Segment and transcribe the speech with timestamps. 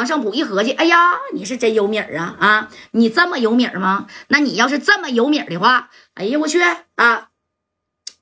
[0.00, 2.68] 王胜普一合计，哎呀，你是真有米儿啊啊！
[2.92, 4.06] 你这么有米儿吗？
[4.28, 6.58] 那你要是这么有米儿的话，哎呀，我去
[6.94, 7.28] 啊！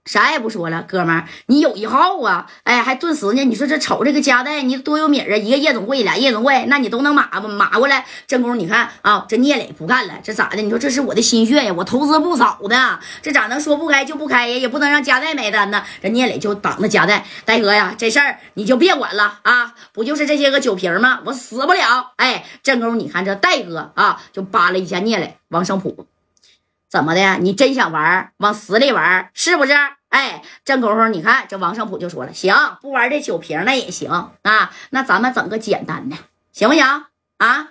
[0.09, 2.47] 啥也不说了，哥们儿，你有一号啊！
[2.65, 5.37] 哎，还顿时呢，你说这瞅这个夹带，你多有米啊！
[5.37, 8.07] 一个夜总会，俩夜总会，那你都能码不码过来？
[8.27, 10.63] 正宫，你看啊，这聂磊不干了，这咋的？
[10.63, 14.57] 你说这是我的心血呀，我投资不少的，这咋能说不开就不开呀？
[14.57, 15.85] 也不能让夹带买单呢。
[16.03, 19.75] 这聂磊就挡着夹带，戴哥呀，这事儿你就别管了啊！
[19.93, 21.21] 不就是这些个酒瓶吗？
[21.27, 22.13] 我死不了！
[22.17, 26.07] 哎，正宫，你看这戴哥啊，就扒拉一下聂磊，王胜普，
[26.91, 27.37] 怎么的？
[27.41, 29.75] 你真想玩，往死里玩，是不是？
[30.09, 34.11] 哎，正功夫，你看这王胜普就说了，行，不玩这酒瓶那也行
[34.43, 36.17] 啊，那咱们整个简单的，
[36.53, 36.85] 行不行
[37.37, 37.69] 啊？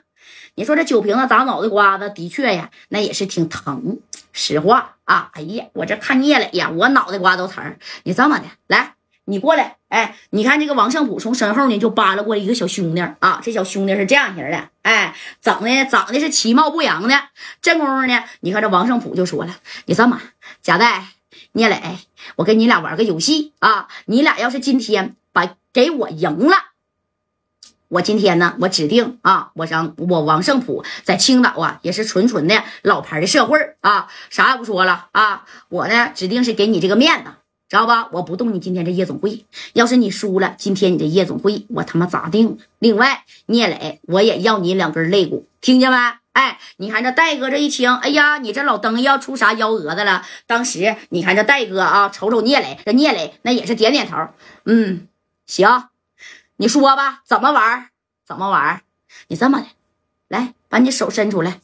[0.54, 4.00] 你说这酒瓶子砸脑袋瓜子，的确呀，那也是挺疼。
[4.34, 7.76] 实话啊，哎呀，我这看聂磊呀，我脑袋瓜都疼。
[8.04, 8.94] 你这么的，来，
[9.26, 17.16] 你过来，哎，你看这个王胜普从身后呢就扒拉过来一个小兄弟啊，这小兄弟是这样型的，哎，长得长得是其貌不扬的。
[17.64, 20.22] 正功夫呢，你看这王胜普就说了，你这么，
[20.62, 21.08] 贾带。
[21.52, 21.80] 聂磊，
[22.36, 23.88] 我跟你俩玩个游戏啊！
[24.06, 26.56] 你俩要是今天把给我赢了，
[27.88, 37.32] 我今天呢，我指定啊，我让我王胜普在青岛啊，也是纯纯的老牌的社会啊，啥也不说了啊，我呢指定是给你这个面子，
[37.70, 38.10] 知道吧？
[38.12, 42.58] 我不动你今天这夜总会，要是你输了，今天你这夜总会我他妈咋定？
[42.80, 45.98] 另外，聂磊，我也要你两根肋骨，听见没？
[46.38, 50.24] 哎，你看这戴哥这一听，哎呀，你这老登要出啥幺蛾子了？
[50.46, 54.28] 当时你看这戴哥啊，瞅瞅聂磊，这聂磊那也是点点头，
[54.66, 55.08] 嗯，
[55.48, 55.86] 行，
[56.58, 57.90] 你说吧，怎么玩？
[58.24, 58.82] 怎么玩？
[59.30, 59.66] 你这么的，
[60.28, 61.60] 来，把你手伸出来，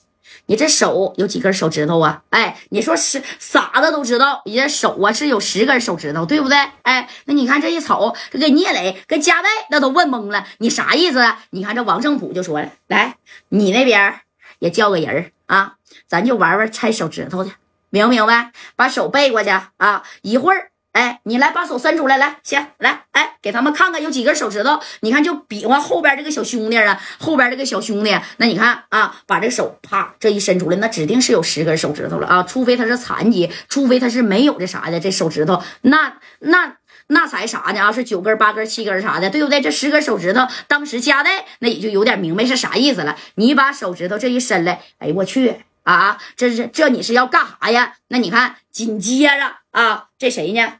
[0.47, 2.23] 你这手有几根手指头啊？
[2.31, 6.58] 哎，你说是傻子都知道，你这手啊是有十根手指头，对不对？
[6.81, 11.35] 哎，那你看这一瞅，这个聂磊跟加代那都问懵了，你啥意思？
[11.52, 13.17] 你看这王胜普就说了，来，
[13.49, 14.21] 你那边。
[14.64, 15.73] 也叫个人啊，
[16.08, 17.52] 咱就玩玩拆手指头的，
[17.89, 18.53] 明不明白？
[18.78, 24.80] 把手背过去啊，一会儿，哎，你来把手伸出来，来，先来，哎，给他们看看有几根手指头。
[25.02, 36.77] 你看，就比划后边这个小兄弟啊，后边这个小兄弟，那你看啊，把这手啪这一伸出来，那指定是有十根手指头了啊，除非他是残疾，除非他是没有这啥的这手指头，那那。
[37.08, 37.80] 那才啥呢？
[37.80, 39.61] 啊，是九根、八根、七根啥的，对不对？
[39.61, 43.17] 这十根手指头，当时加代那也就有点明白是啥意思了。
[43.36, 46.17] 你把手指头这一伸来，哎我去啊！
[46.36, 47.95] 这是这你是要干啥呀？
[48.08, 50.80] 那你看紧接着啊，这谁呢？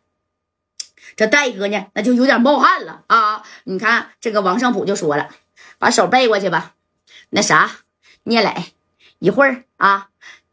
[1.16, 1.88] 这戴哥呢？
[1.94, 3.44] 那就有点冒汗了啊！
[3.66, 5.30] 你看这个王胜普就说了，
[5.78, 6.74] 把手背过去吧。
[7.32, 7.70] 那啥，
[8.24, 8.74] 聂磊，
[9.20, 10.08] 一会儿啊，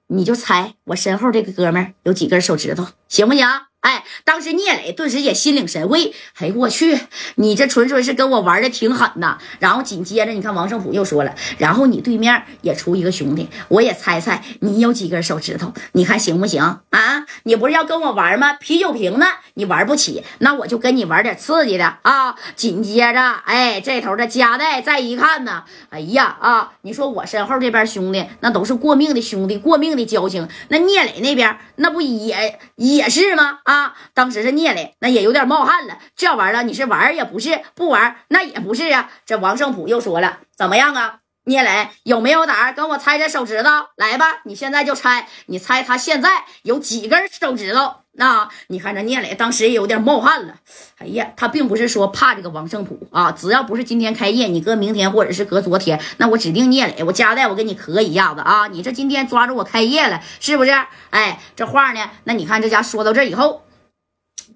[0.08, 3.46] 你就猜我身后这个哥们有几根手指头，行不行？
[3.80, 6.14] 哎，当时聂磊顿时也心领神会。
[6.38, 6.98] 哎我去，
[7.36, 9.38] 你这纯纯是跟我玩的挺狠呐。
[9.58, 17.24] 然后紧接着，你看王胜普又说了，然后你对面也出一个兄弟，我也猜猜你有几根手指头，你看行不行啊？
[17.44, 18.54] 你不是要跟我玩吗？
[18.54, 19.26] 啤酒瓶呢？
[19.54, 22.34] 你玩不起，那我就跟你玩点刺激的啊。
[22.54, 33.58] 紧接着，哎，这头的加代再一看呢，哎呀啊，你说我身后这边兄弟那都是过命的兄弟，过命的交情，那聂磊那边那不也也是吗？
[33.70, 35.98] 啊，当时是聂磊，那也有点冒汗了。
[36.16, 39.12] 这玩意儿你是玩也不是，不玩那也不是啊。
[39.24, 41.18] 这王胜普又说了，怎么样啊？
[41.44, 43.70] 聂磊有没有胆儿跟我猜猜手指头？
[43.94, 47.94] 来吧，你现在就猜，你猜他现在有几根手指头？
[48.20, 50.56] 那你看这聂磊当时也有点冒汗了。
[50.98, 58.66] 哎呀，他并不是说怕这个王胜普啊，只要不是今天开业，你搁明天或者是搁昨天，那我指定聂磊，我加代我给你磕一下子啊！
[58.66, 60.70] 你这今天抓住我开业了，是不是？
[61.08, 62.10] 哎，这话呢？
[62.24, 63.62] 那你看这家说到这以后。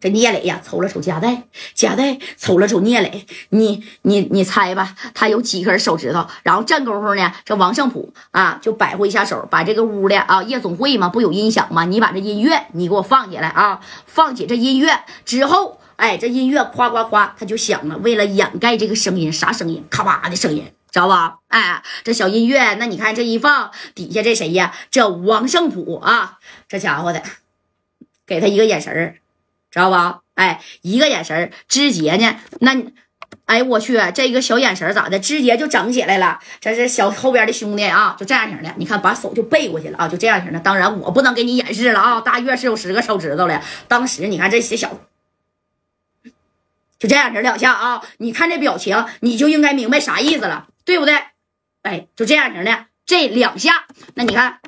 [0.01, 1.45] 这聂磊呀，瞅了瞅贾代，
[1.75, 6.27] 贾代瞅了瞅聂磊，你你你猜吧，他有几根手指头？
[6.43, 11.85] 然后这功夫呢，这王胜普啊，就摆乎一下手，把这个屋的啊，夜总会嘛，不有音响吗？
[11.85, 17.97] 你把这音乐你给我放起来啊，放起这音乐之后，哎，这音乐夸夸夸，他就响了。
[17.99, 19.85] 为了掩盖这个声音，啥声音？
[19.89, 21.39] 咔吧的声音，知道吧？
[21.49, 24.75] 哎，这小音乐，那你看这一放，底下这谁呀？
[24.91, 27.23] 这王胜普啊，这家伙的，
[28.27, 29.17] 给他一个眼神儿。
[29.75, 30.21] 知道吧？
[30.35, 32.81] 哎，一个眼神直接呢，那，
[33.47, 35.19] 哎我去，这个小眼神咋的？
[35.19, 36.39] 直接就整起来了。
[36.61, 38.73] 这是小后边的兄弟啊，就这样型的。
[38.77, 40.61] 你看，把手就背过去了啊，就这样型的。
[40.61, 42.21] 当然，我不能给你演示了啊。
[42.21, 43.61] 大约是有十个手指头的。
[43.89, 44.97] 当时你看这些小，
[47.01, 48.01] 就这样式两下啊。
[48.19, 51.17] 你看这表情，你就应该明白啥意思了，对不对？
[51.83, 54.61] 哎，就这样型的这两下，那你看。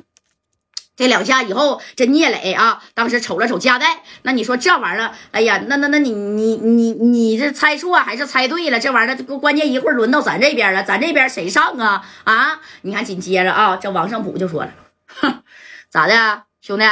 [0.97, 8.79] 这两下以后，这聂磊啊，当时瞅了瞅加代，那你说这玩意儿，哎呀，那那那你你你你这猜错还是猜对了？
[8.79, 12.03] 这玩意儿关键一会儿轮到咱这边了，咱这边谁上啊？
[12.23, 14.73] 啊，你看紧接着啊，这王胜普就说了，
[15.05, 15.43] 哼，
[15.87, 16.83] 咋的，兄弟，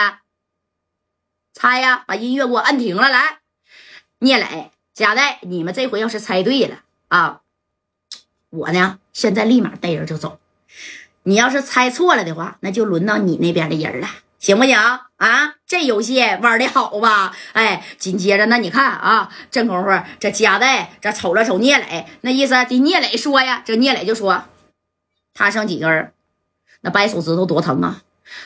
[1.52, 3.40] 猜呀，把音乐给我摁停了，来，
[4.19, 7.42] 聂磊、加代，你们这回要是猜对了啊，
[8.52, 10.40] 我呢现在立马带人就走。
[11.27, 14.07] 你要是猜错了的话，那就轮到你那边的人了，
[14.38, 15.56] 行不行啊？
[15.66, 17.36] 这游戏玩的好吧？
[17.54, 19.89] 哎，紧接着那你看啊，这功夫
[20.19, 24.44] 这加代这瞅了瞅聂磊，那意思得聂磊说呀，这聂磊就说，
[25.33, 26.13] 他剩几根
[26.81, 28.01] 那掰手指头多疼啊！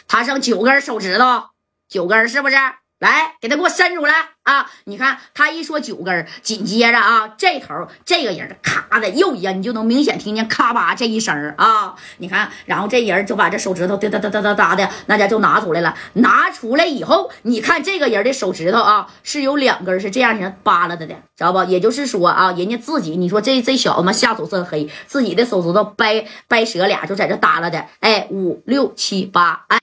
[0.08, 1.50] 他剩九根手指头，
[1.90, 2.56] 九根是不是？
[3.00, 4.14] 来，给他给我伸出来
[4.44, 4.70] 啊！
[4.84, 11.96] 你看他一说九根，紧接着啊，这头这个人咔的又一，你就能明显听见咔吧这一声啊！
[12.18, 15.96] 你看，然后这人就把这手指头哒哒哒哒哒哒的那家就拿出来了。
[16.14, 21.64] 拿出来以后，你看这个人的手指头啊，是有两根是这样型扒拉的的，知道不？
[21.64, 27.86] 也就是说啊，人家自己，你说这这小子嘛下手真黑，自己的手指头掰掰折俩就在这耷拉的。
[28.02, 29.78] 哎，五六七八，哎。